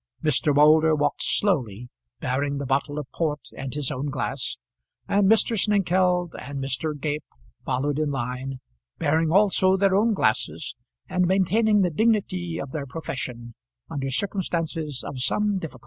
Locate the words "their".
9.77-9.95, 12.71-12.87